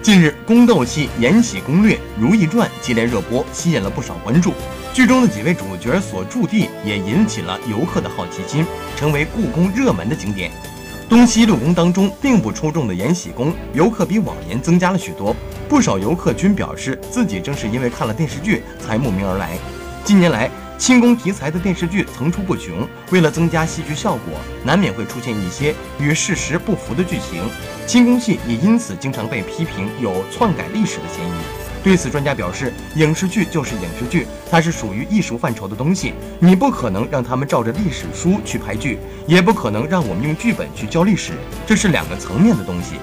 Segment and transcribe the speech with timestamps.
[0.00, 4.54] 近日，宫斗戏《延禧攻略》《如懿传》接连热播，吸引了不少关注。
[4.94, 8.64] 剧中的几位主角所驻地也引起了游客的好奇心，
[8.96, 10.50] 成为故宫热门的景点。
[11.08, 15.34] 东西六宫当中并不出众的延禧宫，游客比往年增加了许多。
[15.68, 19.58] 不少游客均表示，自己正是因为看了电视剧才慕名而来。
[20.04, 27.42] 近年来，清宫题材的电视剧层出不穷，为了增加戏剧效果，难免会出现一些与事实不符的剧情。
[27.84, 31.32] 清宫戏也因此经常被批评有篡改历史的嫌疑。
[31.82, 41.32] 对此，专家表示，影视剧就是影视剧，它是属于艺术范畴的东西，你不可能让他们照着历史书去拍剧，也不可能让我们用剧本去教历史，
[41.66, 42.94] 这是两个层面的东西。